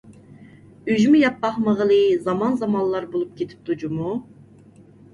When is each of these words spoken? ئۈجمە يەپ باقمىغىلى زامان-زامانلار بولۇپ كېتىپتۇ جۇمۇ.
ئۈجمە 0.93 1.19
يەپ 1.25 1.37
باقمىغىلى 1.43 2.01
زامان-زامانلار 2.31 3.09
بولۇپ 3.15 3.39
كېتىپتۇ 3.39 3.81
جۇمۇ. 3.87 4.21